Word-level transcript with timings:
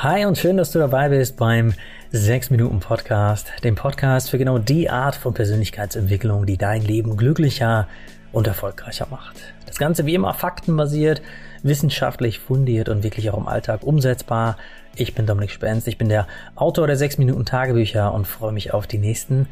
Hi 0.00 0.26
und 0.26 0.38
schön, 0.38 0.56
dass 0.56 0.70
du 0.70 0.78
dabei 0.78 1.08
bist 1.08 1.36
beim 1.36 1.74
6 2.12 2.50
Minuten 2.50 2.78
Podcast, 2.78 3.50
dem 3.64 3.74
Podcast 3.74 4.30
für 4.30 4.38
genau 4.38 4.58
die 4.58 4.88
Art 4.88 5.16
von 5.16 5.34
Persönlichkeitsentwicklung, 5.34 6.46
die 6.46 6.56
dein 6.56 6.82
Leben 6.82 7.16
glücklicher 7.16 7.88
und 8.30 8.46
erfolgreicher 8.46 9.08
macht. 9.10 9.34
Das 9.66 9.76
Ganze 9.76 10.06
wie 10.06 10.14
immer 10.14 10.34
faktenbasiert, 10.34 11.20
wissenschaftlich 11.64 12.38
fundiert 12.38 12.88
und 12.88 13.02
wirklich 13.02 13.28
auch 13.30 13.38
im 13.38 13.48
Alltag 13.48 13.82
umsetzbar. 13.82 14.56
Ich 14.94 15.16
bin 15.16 15.26
Dominik 15.26 15.50
Spenst, 15.50 15.88
ich 15.88 15.98
bin 15.98 16.08
der 16.08 16.28
Autor 16.54 16.86
der 16.86 16.94
6 16.94 17.18
Minuten 17.18 17.44
Tagebücher 17.44 18.14
und 18.14 18.28
freue 18.28 18.52
mich 18.52 18.72
auf 18.72 18.86
die 18.86 18.98
nächsten 18.98 19.48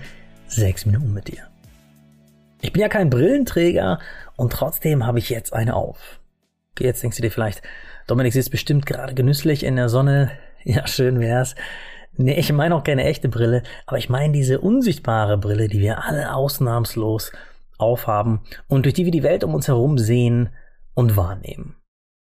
6 0.47 0.87
Minuten 0.87 1.13
mit 1.13 1.27
dir. 1.27 1.43
Ich 2.63 2.73
bin 2.73 2.83
ja 2.83 2.89
kein 2.89 3.11
Brillenträger 3.11 3.99
und 4.37 4.53
trotzdem 4.53 5.07
habe 5.07 5.19
ich 5.19 5.29
jetzt 5.29 5.53
eine 5.53 5.75
auf. 5.75 6.21
Jetzt 6.81 7.03
denkst 7.03 7.17
du 7.17 7.23
dir 7.23 7.31
vielleicht, 7.31 7.63
Dominik 8.07 8.33
sitzt 8.33 8.51
bestimmt 8.51 8.87
gerade 8.87 9.15
genüsslich 9.15 9.65
in 9.65 9.77
der 9.77 9.89
Sonne. 9.89 10.31
Ja, 10.69 10.85
schön 10.89 11.21
wär's. 11.21 11.55
Nee, 12.17 12.35
ich 12.35 12.53
meine 12.53 12.75
auch 12.75 12.83
keine 12.83 13.05
echte 13.05 13.29
Brille, 13.29 13.63
aber 13.87 13.99
ich 13.99 14.09
meine 14.09 14.33
diese 14.33 14.61
unsichtbare 14.61 15.39
Brille, 15.39 15.69
die 15.69 15.79
wir 15.79 16.03
alle 16.05 16.35
ausnahmslos 16.35 17.31
aufhaben 17.79 18.41
und 18.67 18.85
durch 18.85 18.95
die 18.95 19.05
wir 19.05 19.13
die 19.13 19.23
Welt 19.23 19.45
um 19.45 19.55
uns 19.55 19.69
herum 19.69 19.97
sehen 19.97 20.49
und 20.95 21.17
wahrnehmen. 21.17 21.77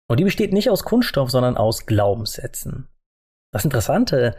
Und 0.09 0.19
die 0.19 0.25
besteht 0.25 0.55
nicht 0.55 0.71
aus 0.71 0.85
Kunststoff, 0.85 1.31
sondern 1.31 1.59
aus 1.59 1.85
Glaubenssätzen. 1.85 2.89
Das 3.51 3.65
Interessante, 3.65 4.35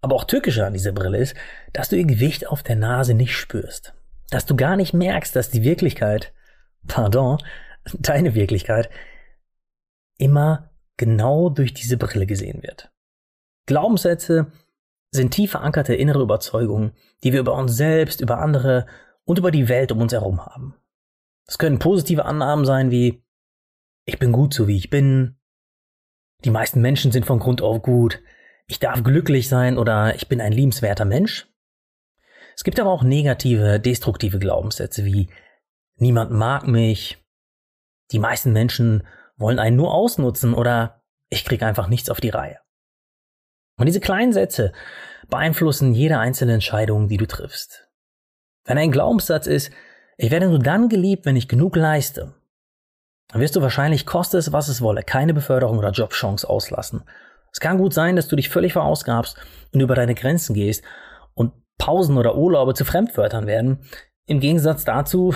aber 0.00 0.16
auch 0.16 0.24
Tückische 0.24 0.64
an 0.64 0.72
dieser 0.72 0.92
Brille 0.92 1.18
ist, 1.18 1.34
dass 1.72 1.88
du 1.88 1.96
ihr 1.96 2.06
Gewicht 2.06 2.46
auf 2.46 2.62
der 2.62 2.76
Nase 2.76 3.14
nicht 3.14 3.36
spürst. 3.36 3.94
Dass 4.30 4.46
du 4.46 4.56
gar 4.56 4.76
nicht 4.76 4.94
merkst, 4.94 5.34
dass 5.34 5.50
die 5.50 5.64
Wirklichkeit, 5.64 6.32
pardon, 6.86 7.38
deine 7.98 8.34
Wirklichkeit, 8.34 8.90
immer 10.18 10.70
genau 10.96 11.48
durch 11.48 11.74
diese 11.74 11.96
Brille 11.96 12.26
gesehen 12.26 12.62
wird. 12.62 12.90
Glaubenssätze 13.66 14.50
sind 15.10 15.32
tief 15.32 15.52
verankerte 15.52 15.94
innere 15.94 16.22
Überzeugungen, 16.22 16.92
die 17.22 17.32
wir 17.32 17.40
über 17.40 17.54
uns 17.54 17.76
selbst, 17.76 18.20
über 18.20 18.38
andere 18.38 18.86
und 19.24 19.38
über 19.38 19.50
die 19.50 19.68
Welt 19.68 19.92
um 19.92 20.00
uns 20.00 20.12
herum 20.12 20.44
haben. 20.44 20.74
Es 21.46 21.58
können 21.58 21.78
positive 21.78 22.24
Annahmen 22.24 22.64
sein 22.64 22.90
wie 22.90 23.22
ich 24.08 24.18
bin 24.18 24.32
gut 24.32 24.54
so 24.54 24.66
wie 24.66 24.76
ich 24.76 24.88
bin, 24.88 25.36
die 26.44 26.50
meisten 26.50 26.80
Menschen 26.80 27.12
sind 27.12 27.26
von 27.26 27.38
Grund 27.38 27.60
auf 27.60 27.82
gut, 27.82 28.22
ich 28.66 28.78
darf 28.78 29.02
glücklich 29.02 29.48
sein 29.48 29.76
oder 29.76 30.14
ich 30.14 30.28
bin 30.28 30.40
ein 30.40 30.52
liebenswerter 30.52 31.04
Mensch. 31.04 31.46
Es 32.56 32.64
gibt 32.64 32.80
aber 32.80 32.90
auch 32.90 33.02
negative, 33.02 33.78
destruktive 33.78 34.38
Glaubenssätze 34.38 35.04
wie 35.04 35.28
niemand 35.96 36.30
mag 36.30 36.66
mich, 36.66 37.18
die 38.12 38.18
meisten 38.18 38.52
Menschen 38.52 39.06
wollen 39.36 39.58
einen 39.58 39.76
nur 39.76 39.92
ausnutzen 39.92 40.54
oder 40.54 41.02
ich 41.28 41.44
krieg 41.44 41.62
einfach 41.62 41.88
nichts 41.88 42.10
auf 42.10 42.20
die 42.20 42.30
Reihe. 42.30 42.58
Und 43.78 43.86
diese 43.86 44.00
kleinen 44.00 44.32
Sätze 44.32 44.72
beeinflussen 45.28 45.94
jede 45.94 46.18
einzelne 46.18 46.54
Entscheidung, 46.54 47.08
die 47.08 47.16
du 47.16 47.26
triffst. 47.26 47.88
Wenn 48.64 48.78
ein 48.78 48.90
Glaubenssatz 48.90 49.46
ist, 49.46 49.72
ich 50.16 50.30
werde 50.30 50.48
nur 50.48 50.58
dann 50.58 50.88
geliebt, 50.88 51.26
wenn 51.26 51.36
ich 51.36 51.48
genug 51.48 51.76
leiste, 51.76 52.34
dann 53.28 53.40
wirst 53.40 53.56
du 53.56 53.62
wahrscheinlich, 53.62 54.06
koste 54.06 54.38
es, 54.38 54.52
was 54.52 54.68
es 54.68 54.80
wolle, 54.80 55.02
keine 55.02 55.34
Beförderung 55.34 55.78
oder 55.78 55.90
Jobchance 55.90 56.48
auslassen. 56.48 57.04
Es 57.52 57.60
kann 57.60 57.78
gut 57.78 57.94
sein, 57.94 58.16
dass 58.16 58.28
du 58.28 58.36
dich 58.36 58.48
völlig 58.48 58.72
verausgabst 58.72 59.36
und 59.72 59.80
über 59.80 59.94
deine 59.94 60.14
Grenzen 60.14 60.54
gehst 60.54 60.82
und 61.34 61.52
Pausen 61.78 62.16
oder 62.16 62.36
Urlaube 62.36 62.74
zu 62.74 62.84
Fremdwörtern 62.84 63.46
werden. 63.46 63.80
Im 64.26 64.40
Gegensatz 64.40 64.84
dazu 64.84 65.34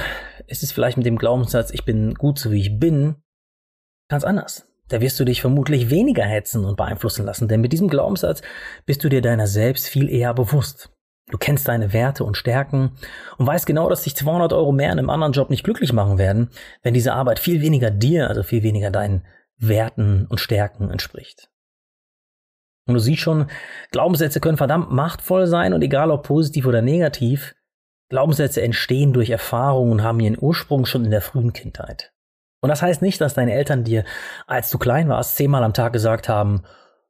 ist 0.53 0.62
es 0.62 0.70
vielleicht 0.70 0.98
mit 0.98 1.06
dem 1.06 1.19
Glaubenssatz, 1.19 1.70
ich 1.70 1.84
bin 1.84 2.14
gut 2.14 2.39
so 2.39 2.53
wie 2.53 2.61
ich 2.61 2.78
bin, 2.78 3.17
ganz 4.08 4.22
anders. 4.22 4.69
Da 4.89 5.00
wirst 5.00 5.19
du 5.19 5.25
dich 5.25 5.41
vermutlich 5.41 5.89
weniger 5.89 6.25
hetzen 6.25 6.67
und 6.67 6.77
beeinflussen 6.77 7.25
lassen, 7.25 7.48
denn 7.48 7.62
mit 7.62 7.72
diesem 7.72 7.89
Glaubenssatz 7.89 8.42
bist 8.84 9.03
du 9.03 9.08
dir 9.08 9.23
deiner 9.23 9.47
selbst 9.47 9.89
viel 9.89 10.11
eher 10.11 10.35
bewusst. 10.35 10.91
Du 11.30 11.39
kennst 11.39 11.68
deine 11.68 11.95
Werte 11.95 12.24
und 12.24 12.36
Stärken 12.36 12.92
und 13.39 13.46
weißt 13.46 13.64
genau, 13.64 13.89
dass 13.89 14.02
dich 14.02 14.14
200 14.14 14.52
Euro 14.52 14.73
mehr 14.73 14.92
in 14.92 14.98
einem 14.98 15.08
anderen 15.08 15.33
Job 15.33 15.48
nicht 15.48 15.64
glücklich 15.64 15.95
machen 15.95 16.18
werden, 16.18 16.51
wenn 16.83 16.92
diese 16.92 17.14
Arbeit 17.14 17.39
viel 17.39 17.62
weniger 17.62 17.91
dir, 17.91 18.29
also 18.29 18.42
viel 18.42 18.62
weniger 18.62 18.91
deinen 18.91 19.24
Werten 19.57 20.27
und 20.27 20.41
Stärken 20.41 20.91
entspricht. 20.91 21.48
Und 22.86 22.95
du 22.95 23.01
siehst 23.01 23.23
schon, 23.23 23.46
Glaubenssätze 23.92 24.41
können 24.41 24.58
verdammt 24.58 24.91
machtvoll 24.91 25.46
sein 25.46 25.73
und 25.73 25.83
egal 25.83 26.11
ob 26.11 26.27
positiv 26.27 26.67
oder 26.67 26.83
negativ, 26.83 27.55
Glaubenssätze 28.12 28.61
entstehen 28.61 29.14
durch 29.14 29.30
Erfahrungen 29.30 29.90
und 29.90 30.02
haben 30.02 30.20
ihren 30.20 30.36
Ursprung 30.39 30.84
schon 30.84 31.06
in 31.06 31.11
der 31.11 31.23
frühen 31.23 31.55
Kindheit. 31.55 32.12
Und 32.61 32.68
das 32.68 32.83
heißt 32.83 33.00
nicht, 33.00 33.18
dass 33.23 33.33
deine 33.33 33.55
Eltern 33.55 33.84
dir, 33.84 34.05
als 34.46 34.68
du 34.68 34.77
klein 34.77 35.08
warst, 35.08 35.34
zehnmal 35.36 35.64
am 35.64 35.73
Tag 35.73 35.95
gesagt 35.95 36.28
haben, 36.28 36.62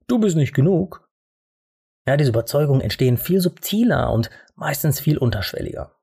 du 0.06 0.20
bist 0.20 0.36
nicht 0.36 0.54
genug. 0.54 1.08
Ja, 2.06 2.16
diese 2.16 2.30
Überzeugungen 2.30 2.80
entstehen 2.80 3.16
viel 3.16 3.40
subtiler 3.40 4.12
und 4.12 4.30
meistens 4.54 5.00
viel 5.00 5.18
unterschwelliger. 5.18 5.96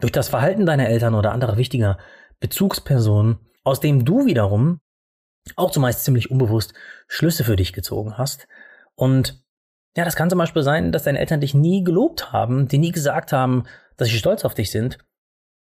Durch 0.00 0.12
das 0.12 0.30
Verhalten 0.30 0.64
deiner 0.64 0.88
Eltern 0.88 1.14
oder 1.14 1.32
anderer 1.32 1.58
wichtiger 1.58 1.98
Bezugspersonen, 2.40 3.38
aus 3.62 3.80
dem 3.80 4.06
du 4.06 4.24
wiederum 4.24 4.80
auch 5.54 5.70
zumeist 5.70 6.02
ziemlich 6.02 6.30
unbewusst 6.30 6.72
Schlüsse 7.08 7.44
für 7.44 7.56
dich 7.56 7.74
gezogen 7.74 8.16
hast. 8.16 8.48
Und 8.94 9.45
ja, 9.96 10.04
das 10.04 10.14
kann 10.14 10.28
zum 10.28 10.38
Beispiel 10.38 10.62
sein, 10.62 10.92
dass 10.92 11.04
deine 11.04 11.18
Eltern 11.18 11.40
dich 11.40 11.54
nie 11.54 11.82
gelobt 11.82 12.32
haben, 12.32 12.68
die 12.68 12.78
nie 12.78 12.92
gesagt 12.92 13.32
haben, 13.32 13.64
dass 13.96 14.08
sie 14.08 14.18
stolz 14.18 14.44
auf 14.44 14.52
dich 14.52 14.70
sind. 14.70 14.98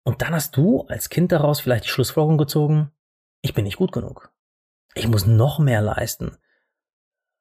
Und 0.04 0.22
dann 0.22 0.34
hast 0.34 0.58
du 0.58 0.82
als 0.90 1.10
Kind 1.10 1.32
daraus 1.32 1.62
vielleicht 1.62 1.86
die 1.86 1.90
Schlussfolgerung 1.90 2.38
gezogen, 2.38 2.92
ich 3.42 3.54
bin 3.54 3.64
nicht 3.64 3.78
gut 3.78 3.94
genug. 3.94 4.32
Ich 4.94 5.08
muss 5.08 5.26
noch 5.26 5.60
mehr 5.60 5.82
leisten. 5.82 6.38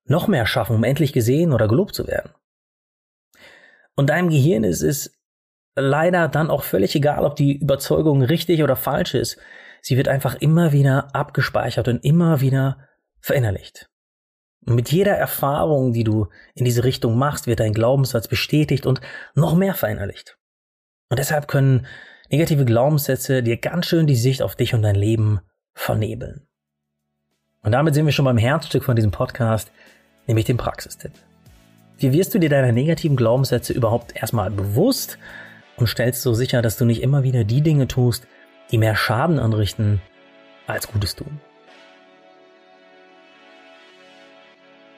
Noch 0.05 0.29
mehr 0.29 0.47
schaffen, 0.47 0.77
um 0.77 0.85
endlich 0.85 1.13
gesehen 1.13 1.53
oder 1.53 1.67
gelobt 1.67 1.95
zu 1.95 2.07
werden. 2.07 2.33
Und 3.97 4.11
deinem 4.11 4.29
Gehirn 4.29 4.63
ist 4.63 4.83
es 4.83 5.19
leider 5.75 6.29
dann 6.29 6.51
auch 6.51 6.63
völlig 6.63 6.95
egal, 6.95 7.25
ob 7.25 7.35
die 7.35 7.59
Überzeugung 7.59 8.23
richtig 8.23 8.63
oder 8.63 8.77
falsch 8.77 9.15
ist. 9.15 9.39
Sie 9.83 9.97
wird 9.97 10.07
einfach 10.07 10.37
immer 10.37 10.71
wieder 10.73 11.13
abgespeichert 11.13 11.89
und 11.89 12.05
immer 12.05 12.41
wieder 12.41 12.79
verinnerlicht. 13.21 13.91
Und 14.69 14.75
mit 14.75 14.93
jeder 14.93 15.17
Erfahrung, 15.17 15.95
die 15.95 16.05
du 16.05 16.29
in 16.55 16.67
diese 16.67 16.85
Richtung 16.85 17.17
machst, 17.17 17.47
wird 17.47 17.61
dein 17.61 17.73
Glaubenssatz 17.73 18.29
bestätigt 18.29 18.85
und 18.85 19.01
noch 19.35 19.55
mehr 19.55 19.73
verinnerlicht. 19.73 20.37
Und 21.09 21.19
deshalb 21.19 21.49
können 21.49 21.87
negative 22.31 22.67
Glaubenssätze 22.67 23.43
dir 23.43 23.57
ganz 23.57 23.87
schön 23.87 24.07
die 24.07 24.15
Sicht 24.15 24.43
auf 24.43 24.57
dich 24.57 24.75
und 24.75 24.83
dein 24.83 24.95
Leben 24.95 25.41
vernebeln. 25.73 26.47
Und 27.63 27.73
damit 27.73 27.95
sind 27.95 28.05
wir 28.05 28.13
schon 28.13 28.27
beim 28.27 28.37
Herzstück 28.37 28.85
von 28.85 28.95
diesem 28.95 29.11
Podcast, 29.11 29.73
nämlich 30.27 30.45
dem 30.45 30.59
Praxistipp. 30.59 31.13
Wie 31.97 32.13
wirst 32.13 32.35
du 32.35 32.39
dir 32.39 32.51
deiner 32.51 32.73
negativen 32.73 33.17
Glaubenssätze 33.17 33.73
überhaupt 33.73 34.17
erstmal 34.17 34.51
bewusst 34.51 35.19
und 35.79 35.87
stellst 35.87 36.21
so 36.21 36.35
sicher, 36.35 36.61
dass 36.61 36.77
du 36.77 36.85
nicht 36.85 37.01
immer 37.01 37.23
wieder 37.23 37.45
die 37.45 37.63
Dinge 37.63 37.89
tust, 37.89 38.27
die 38.71 38.77
mehr 38.77 38.97
Schaden 38.97 39.39
anrichten, 39.39 40.03
als 40.67 40.89
Gutes 40.89 41.17
tun? 41.17 41.41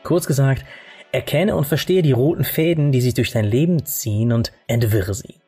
Kurz 0.02 0.26
gesagt, 0.26 0.64
erkenne 1.12 1.56
und 1.56 1.66
verstehe 1.66 2.02
die 2.02 2.12
roten 2.12 2.44
Fäden, 2.44 2.92
die 2.92 3.00
sich 3.00 3.14
durch 3.14 3.32
dein 3.32 3.44
Leben 3.44 3.84
ziehen 3.84 4.32
und 4.32 4.52
entwirre 4.66 5.14
sie. 5.14 5.40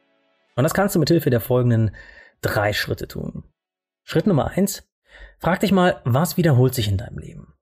Und 0.56 0.64
das 0.64 0.74
kannst 0.74 0.94
du 0.94 0.98
mit 0.98 1.08
Hilfe 1.08 1.30
der 1.30 1.40
folgenden 1.40 1.94
drei 2.40 2.72
Schritte 2.72 3.08
tun. 3.08 3.44
Schritt 4.04 4.26
Nummer 4.26 4.50
eins, 4.50 4.84
Frag 5.38 5.58
dich 5.60 5.72
mal, 5.72 6.00
was 6.04 6.36
wiederholt 6.36 6.74
sich 6.74 6.88
in 6.88 6.98
deinem 6.98 7.18
Leben? 7.18 7.54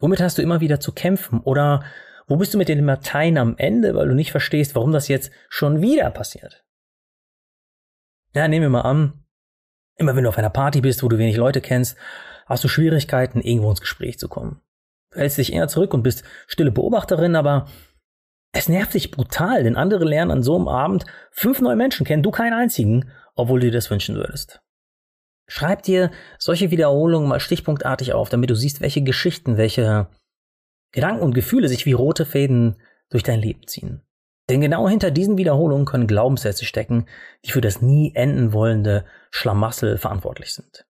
Womit 0.00 0.20
hast 0.20 0.36
du 0.36 0.42
immer 0.42 0.60
wieder 0.60 0.80
zu 0.80 0.92
kämpfen? 0.92 1.40
Oder 1.40 1.84
wo 2.26 2.36
bist 2.36 2.52
du 2.52 2.58
mit 2.58 2.68
den 2.68 2.84
Dateien 2.84 3.38
am 3.38 3.56
Ende, 3.56 3.94
weil 3.94 4.08
du 4.08 4.14
nicht 4.14 4.32
verstehst, 4.32 4.74
warum 4.74 4.92
das 4.92 5.08
jetzt 5.08 5.30
schon 5.48 5.80
wieder 5.80 6.10
passiert? 6.10 6.64
Ja, 8.34 8.48
nehmen 8.48 8.64
wir 8.64 8.70
mal 8.70 8.80
an, 8.80 9.24
immer 9.96 10.16
wenn 10.16 10.24
du 10.24 10.28
auf 10.28 10.38
einer 10.38 10.50
Party 10.50 10.80
bist, 10.80 11.04
wo 11.04 11.08
du 11.08 11.18
wenig 11.18 11.36
Leute 11.36 11.60
kennst, 11.60 11.96
hast 12.46 12.64
du 12.64 12.68
Schwierigkeiten, 12.68 13.40
irgendwo 13.40 13.70
ins 13.70 13.80
Gespräch 13.80 14.18
zu 14.18 14.28
kommen. 14.28 14.60
Hältst 15.14 15.38
dich 15.38 15.52
eher 15.52 15.68
zurück 15.68 15.94
und 15.94 16.02
bist 16.02 16.24
stille 16.46 16.72
Beobachterin, 16.72 17.36
aber 17.36 17.66
es 18.52 18.68
nervt 18.68 18.94
dich 18.94 19.10
brutal, 19.10 19.64
denn 19.64 19.76
andere 19.76 20.04
lernen 20.04 20.30
an 20.30 20.42
so 20.42 20.54
einem 20.56 20.68
Abend 20.68 21.06
fünf 21.30 21.60
neue 21.60 21.76
Menschen 21.76 22.06
kennen, 22.06 22.22
du 22.22 22.30
keinen 22.30 22.52
einzigen, 22.52 23.10
obwohl 23.34 23.60
du 23.60 23.66
dir 23.66 23.72
das 23.72 23.90
wünschen 23.90 24.14
würdest. 24.14 24.60
Schreib 25.46 25.82
dir 25.82 26.10
solche 26.38 26.70
Wiederholungen 26.70 27.28
mal 27.28 27.40
stichpunktartig 27.40 28.12
auf, 28.12 28.28
damit 28.28 28.50
du 28.50 28.54
siehst, 28.54 28.80
welche 28.80 29.02
Geschichten, 29.02 29.56
welche 29.56 30.08
Gedanken 30.92 31.22
und 31.22 31.34
Gefühle 31.34 31.68
sich 31.68 31.84
wie 31.84 31.92
rote 31.92 32.24
Fäden 32.24 32.76
durch 33.10 33.24
dein 33.24 33.40
Leben 33.40 33.66
ziehen. 33.66 34.02
Denn 34.48 34.60
genau 34.60 34.88
hinter 34.88 35.10
diesen 35.10 35.36
Wiederholungen 35.38 35.86
können 35.86 36.06
Glaubenssätze 36.06 36.64
stecken, 36.64 37.06
die 37.44 37.50
für 37.50 37.60
das 37.60 37.82
nie 37.82 38.14
enden 38.14 38.52
wollende 38.52 39.04
Schlamassel 39.30 39.98
verantwortlich 39.98 40.52
sind. 40.52 40.86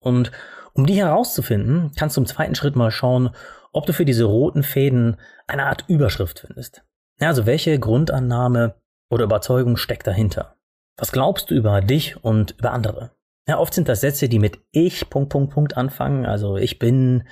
Und 0.00 0.30
um 0.78 0.86
die 0.86 0.94
herauszufinden, 0.94 1.90
kannst 1.96 2.16
du 2.16 2.20
im 2.20 2.26
zweiten 2.26 2.54
Schritt 2.54 2.76
mal 2.76 2.90
schauen, 2.90 3.30
ob 3.72 3.86
du 3.86 3.92
für 3.92 4.04
diese 4.04 4.24
roten 4.24 4.62
Fäden 4.62 5.16
eine 5.46 5.64
Art 5.64 5.84
Überschrift 5.88 6.40
findest. 6.46 6.84
Also 7.20 7.46
welche 7.46 7.78
Grundannahme 7.78 8.76
oder 9.10 9.24
Überzeugung 9.24 9.76
steckt 9.76 10.06
dahinter? 10.06 10.56
Was 10.96 11.12
glaubst 11.12 11.50
du 11.50 11.54
über 11.54 11.80
dich 11.80 12.22
und 12.22 12.52
über 12.52 12.72
andere? 12.72 13.10
Ja, 13.48 13.58
oft 13.58 13.74
sind 13.74 13.88
das 13.88 14.00
Sätze, 14.00 14.28
die 14.28 14.38
mit 14.38 14.60
ich, 14.70 15.10
Punkt, 15.10 15.30
Punkt, 15.30 15.52
Punkt 15.52 15.76
anfangen. 15.76 16.26
Also 16.26 16.56
ich 16.56 16.78
bin, 16.78 17.26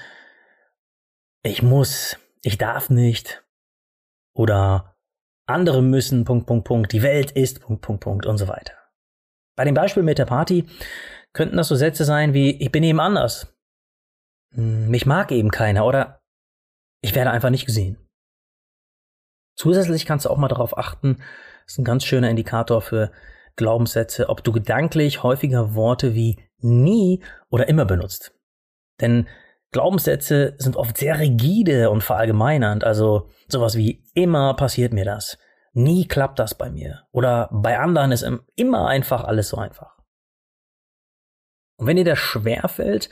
ich 1.43 1.63
muss, 1.63 2.17
ich 2.43 2.59
darf 2.59 2.91
nicht 2.91 3.45
oder 4.35 4.97
andere 5.47 5.83
müssen, 5.83 6.25
Punkt, 6.25 6.47
Punkt, 6.47 6.67
Punkt, 6.67 6.93
die 6.93 7.03
Welt 7.03 7.31
ist, 7.31 7.61
Punkt, 7.61 7.83
Punkt, 7.83 8.03
Punkt 8.03 8.27
und 8.27 8.39
so 8.39 8.49
weiter. 8.49 8.73
Bei 9.57 9.65
dem 9.65 9.75
Beispiel 9.75 10.03
mit 10.03 10.19
der 10.19 10.27
Party 10.27 10.67
könnten 11.37 11.59
das 11.59 11.69
so 11.69 11.77
Sätze 11.77 12.07
sein 12.07 12.33
wie, 12.33 12.51
ich 12.63 12.73
bin 12.73 12.83
eben 12.83 12.99
anders. 12.99 13.55
Hm, 14.55 14.89
mich 14.89 15.05
mag 15.05 15.31
eben 15.31 15.51
keiner 15.51 15.85
oder 15.85 16.23
ich 17.03 17.15
werde 17.15 17.31
einfach 17.31 17.51
nicht 17.51 17.67
gesehen. 17.67 17.99
Zusätzlich 19.55 20.07
kannst 20.07 20.25
du 20.25 20.31
auch 20.31 20.39
mal 20.39 20.49
darauf 20.49 20.79
achten, 20.79 21.19
das 21.65 21.75
ist 21.75 21.79
ein 21.79 21.85
ganz 21.85 22.05
schöner 22.05 22.31
Indikator 22.31 22.81
für 22.81 23.13
Glaubenssätze, 23.57 24.31
ob 24.31 24.45
du 24.45 24.53
gedanklich 24.53 25.23
häufiger 25.23 25.75
Worte 25.75 26.15
wie 26.15 26.39
nie 26.59 27.23
oder 27.51 27.69
immer 27.69 27.85
benutzt. 27.85 28.35
Denn 29.03 29.29
Glaubenssätze 29.73 30.55
sind 30.57 30.77
oft 30.77 30.97
sehr 30.97 31.19
rigide 31.19 31.91
und 31.91 32.03
verallgemeinernd, 32.03 32.83
also 32.83 33.29
sowas 33.47 33.77
wie 33.77 34.03
immer 34.15 34.55
passiert 34.55 34.95
mir 34.95 35.05
das, 35.05 35.37
nie 35.75 36.09
klappt 36.09 36.39
das 36.39 36.55
bei 36.55 36.71
mir 36.71 37.03
oder 37.13 37.51
bei 37.53 37.79
anderen 37.79 38.13
ist 38.13 38.27
immer 38.55 38.89
einfach 38.89 39.25
alles 39.25 39.51
so 39.51 39.59
einfach. 39.59 39.96
Und 41.77 41.87
wenn 41.87 41.97
dir 41.97 42.05
das 42.05 42.19
schwerfällt, 42.19 43.09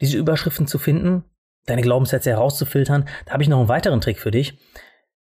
diese 0.00 0.16
Überschriften 0.16 0.66
zu 0.66 0.78
finden, 0.78 1.24
deine 1.66 1.82
Glaubenssätze 1.82 2.30
herauszufiltern, 2.30 3.08
da 3.26 3.32
habe 3.32 3.42
ich 3.42 3.48
noch 3.48 3.58
einen 3.58 3.68
weiteren 3.68 4.00
Trick 4.00 4.18
für 4.18 4.30
dich. 4.30 4.58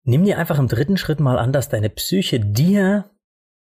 Nimm 0.02 0.24
dir 0.24 0.38
einfach 0.38 0.58
im 0.58 0.68
dritten 0.68 0.96
Schritt 0.96 1.20
mal 1.20 1.38
an, 1.38 1.52
dass 1.52 1.68
deine 1.68 1.90
Psyche 1.90 2.40
dir 2.40 3.10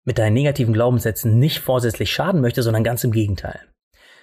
mit 0.04 0.18
deinen 0.18 0.34
negativen 0.34 0.74
Glaubenssätzen 0.74 1.38
nicht 1.38 1.60
vorsätzlich 1.60 2.12
schaden 2.12 2.42
möchte, 2.42 2.64
sondern 2.64 2.84
ganz 2.84 3.04
im 3.04 3.12
Gegenteil. 3.12 3.60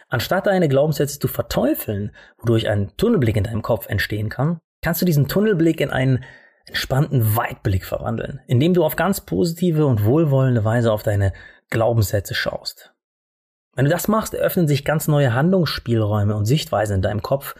Anstatt 0.09 0.47
deine 0.47 0.69
Glaubenssätze 0.69 1.19
zu 1.19 1.29
verteufeln, 1.29 2.15
wodurch 2.39 2.69
ein 2.69 2.97
Tunnelblick 2.97 3.37
in 3.37 3.45
deinem 3.45 3.63
Kopf 3.63 3.89
entstehen 3.89 4.29
kann, 4.29 4.61
kannst 4.83 5.01
du 5.01 5.07
diesen 5.07 5.29
Tunnelblick 5.29 5.81
in 5.81 5.91
einen 5.91 6.25
entspannten 6.67 7.37
Weitblick 7.37 7.85
verwandeln, 7.85 8.41
indem 8.47 8.75
du 8.75 8.85
auf 8.85 8.97
ganz 8.97 9.21
positive 9.21 9.87
und 9.87 10.05
wohlwollende 10.05 10.65
Weise 10.65 10.93
auf 10.93 11.03
deine 11.03 11.33
Glaubenssätze 11.69 12.35
schaust. 12.35 12.94
Wenn 13.75 13.85
du 13.85 13.91
das 13.91 14.09
machst, 14.09 14.35
eröffnen 14.35 14.69
sich 14.69 14.85
ganz 14.85 15.09
neue 15.09 15.35
Handlungsspielräume 15.35 16.35
und 16.37 16.45
Sichtweisen 16.45 16.97
in 16.97 17.03
deinem 17.03 17.23
Kopf. 17.23 17.55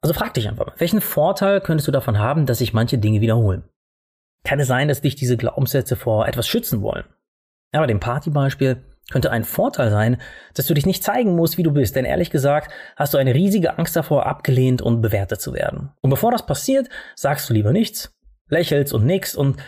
Also 0.00 0.14
frag 0.14 0.34
dich 0.34 0.48
einfach 0.48 0.66
mal, 0.66 0.74
welchen 0.78 1.00
Vorteil 1.00 1.60
könntest 1.60 1.88
du 1.88 1.92
davon 1.92 2.18
haben, 2.18 2.46
dass 2.46 2.58
sich 2.58 2.72
manche 2.72 2.98
Dinge 2.98 3.20
wiederholen? 3.20 3.64
Kann 4.44 4.60
es 4.60 4.68
sein, 4.68 4.88
dass 4.88 5.00
dich 5.00 5.16
diese 5.16 5.36
Glaubenssätze 5.36 5.96
vor 5.96 6.28
etwas 6.28 6.46
schützen 6.46 6.82
wollen? 6.82 7.04
Ja, 7.74 7.80
bei 7.80 7.86
dem 7.86 8.00
Partybeispiel 8.00 8.82
könnte 9.10 9.30
ein 9.30 9.44
Vorteil 9.44 9.90
sein, 9.90 10.20
dass 10.54 10.66
du 10.66 10.74
dich 10.74 10.86
nicht 10.86 11.02
zeigen 11.02 11.34
musst, 11.34 11.58
wie 11.58 11.62
du 11.62 11.72
bist, 11.72 11.96
denn 11.96 12.04
ehrlich 12.04 12.30
gesagt 12.30 12.70
hast 12.96 13.14
du 13.14 13.18
eine 13.18 13.34
riesige 13.34 13.78
Angst 13.78 13.96
davor, 13.96 14.26
abgelehnt 14.26 14.82
und 14.82 15.00
bewertet 15.00 15.40
zu 15.40 15.54
werden. 15.54 15.90
Und 16.00 16.10
bevor 16.10 16.30
das 16.30 16.46
passiert, 16.46 16.88
sagst 17.16 17.48
du 17.48 17.54
lieber 17.54 17.72
nichts, 17.72 18.14
lächelst 18.48 18.92
und 18.92 19.04
nix 19.04 19.34
und 19.34 19.60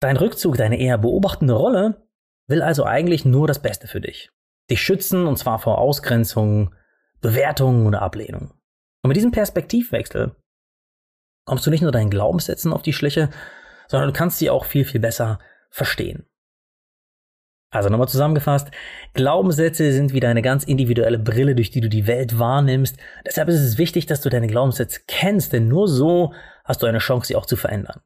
dein 0.00 0.16
Rückzug, 0.16 0.56
deine 0.56 0.78
eher 0.78 0.98
beobachtende 0.98 1.54
Rolle, 1.54 2.06
will 2.46 2.62
also 2.62 2.84
eigentlich 2.84 3.24
nur 3.24 3.46
das 3.46 3.60
Beste 3.60 3.88
für 3.88 4.00
dich. 4.00 4.30
Dich 4.70 4.82
schützen 4.82 5.26
und 5.26 5.38
zwar 5.38 5.58
vor 5.58 5.78
Ausgrenzung, 5.78 6.74
Bewertung 7.20 7.86
oder 7.86 8.02
Ablehnung. 8.02 8.52
Und 9.02 9.08
mit 9.08 9.16
diesem 9.16 9.30
Perspektivwechsel 9.30 10.34
kommst 11.44 11.66
du 11.66 11.70
nicht 11.70 11.82
nur 11.82 11.92
deinen 11.92 12.10
Glaubenssätzen 12.10 12.72
auf 12.72 12.82
die 12.82 12.92
Schliche, 12.92 13.30
sondern 13.86 14.10
du 14.10 14.16
kannst 14.16 14.38
sie 14.38 14.50
auch 14.50 14.64
viel, 14.64 14.84
viel 14.84 15.00
besser 15.00 15.38
verstehen. 15.70 16.26
Also 17.70 17.90
nochmal 17.90 18.08
zusammengefasst, 18.08 18.70
Glaubenssätze 19.12 19.92
sind 19.92 20.14
wie 20.14 20.20
deine 20.20 20.40
ganz 20.40 20.64
individuelle 20.64 21.18
Brille, 21.18 21.54
durch 21.54 21.70
die 21.70 21.82
du 21.82 21.90
die 21.90 22.06
Welt 22.06 22.38
wahrnimmst. 22.38 22.96
Deshalb 23.26 23.48
ist 23.48 23.60
es 23.60 23.76
wichtig, 23.76 24.06
dass 24.06 24.22
du 24.22 24.30
deine 24.30 24.46
Glaubenssätze 24.46 25.00
kennst, 25.06 25.52
denn 25.52 25.68
nur 25.68 25.86
so 25.86 26.32
hast 26.64 26.82
du 26.82 26.86
eine 26.86 26.98
Chance, 26.98 27.28
sie 27.28 27.36
auch 27.36 27.44
zu 27.44 27.56
verändern. 27.56 28.00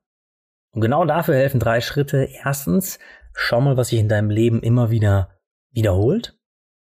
Und 0.73 0.81
genau 0.81 1.05
dafür 1.05 1.37
helfen 1.37 1.61
drei 1.61 1.81
Schritte. 1.81 2.29
Erstens, 2.45 2.99
schau 3.35 3.61
mal, 3.61 3.77
was 3.77 3.89
sich 3.89 4.01
in 4.01 4.09
deinem 4.09 4.31
Leben 4.31 4.63
immer 4.63 4.91
wieder 4.91 5.39
wiederholt. 5.71 6.37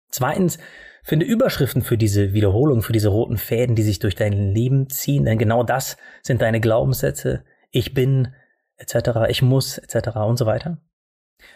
Zweitens, 0.09 0.57
finde 1.03 1.25
Überschriften 1.25 1.81
für 1.81 1.97
diese 1.97 2.33
Wiederholung, 2.33 2.81
für 2.81 2.93
diese 2.93 3.09
roten 3.09 3.37
Fäden, 3.37 3.75
die 3.75 3.83
sich 3.83 3.99
durch 3.99 4.15
dein 4.15 4.33
Leben 4.33 4.89
ziehen, 4.89 5.25
denn 5.25 5.37
genau 5.37 5.63
das 5.63 5.97
sind 6.21 6.41
deine 6.41 6.59
Glaubenssätze. 6.59 7.43
Ich 7.71 7.93
bin, 7.93 8.33
etc., 8.77 9.29
ich 9.29 9.41
muss, 9.41 9.77
etc. 9.77 10.17
und 10.17 10.37
so 10.37 10.45
weiter. 10.45 10.79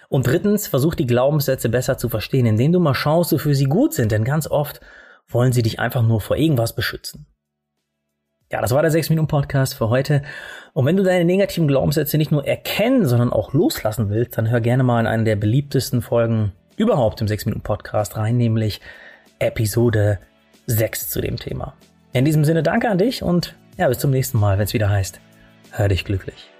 Und 0.10 0.28
drittens, 0.28 0.68
versuch 0.68 0.96
die 0.96 1.08
Glaubenssätze 1.08 1.70
besser 1.70 1.98
zu 1.98 2.10
verstehen, 2.10 2.46
indem 2.46 2.72
du 2.72 2.80
mal 2.80 2.94
schaust, 2.94 3.32
wofür 3.32 3.56
sie 3.56 3.66
gut 3.66 3.94
sind, 3.94 4.12
denn 4.12 4.24
ganz 4.24 4.48
oft 4.48 4.80
wollen 5.28 5.54
sie 5.54 5.64
dich 5.64 5.80
einfach 5.80 6.04
nur 6.04 6.22
vor 6.22 6.38
irgendwas 6.38 6.76
beschützen. 6.76 7.28
Ja, 8.52 8.60
das 8.60 8.72
war 8.72 8.82
der 8.82 8.92
6-Minuten-Podcast 8.92 9.76
für 9.76 9.90
heute. 9.90 10.24
Und 10.74 10.86
wenn 10.86 10.98
du 10.98 11.04
deine 11.04 11.24
negativen 11.24 11.70
Glaubenssätze 11.70 12.18
nicht 12.18 12.32
nur 12.32 12.46
erkennen, 12.46 13.06
sondern 13.06 13.32
auch 13.32 13.54
loslassen 13.54 14.10
willst, 14.10 14.38
dann 14.38 14.50
hör 14.50 14.60
gerne 14.60 14.84
mal 14.84 15.00
in 15.00 15.08
eine 15.08 15.24
der 15.24 15.38
beliebtesten 15.38 16.02
Folgen 16.02 16.52
überhaupt 16.82 17.22
im 17.22 17.28
6-Minuten-Podcast 17.28 18.18
rein, 18.18 18.38
nämlich 18.38 18.82
Episode 19.38 20.18
6 20.66 21.10
zu 21.10 21.22
dem 21.22 21.38
Thema. 21.38 21.76
In 22.12 22.26
diesem 22.26 22.44
Sinne 22.44 22.64
danke 22.64 22.90
an 22.90 22.98
dich 22.98 23.22
und 23.22 23.56
ja, 23.78 23.88
bis 23.88 24.00
zum 24.00 24.10
nächsten 24.10 24.40
Mal, 24.40 24.58
wenn 24.58 24.66
es 24.66 24.74
wieder 24.74 24.90
heißt, 24.90 25.22
hör 25.72 25.88
dich 25.88 26.06
glücklich. 26.06 26.51